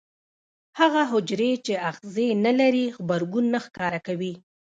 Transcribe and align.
هغه 0.79 1.01
حجرې 1.11 1.51
چې 1.65 1.73
آخذې 1.89 2.27
نه 2.45 2.51
لري 2.59 2.85
غبرګون 2.97 3.45
نه 3.53 3.59
ښکاره 3.65 3.99
کوي. 4.07 4.33